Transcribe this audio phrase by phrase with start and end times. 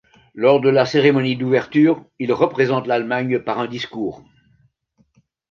[0.33, 4.23] Lors de la cérémonie d'ouverture, il représente l'Allemagne par un discours.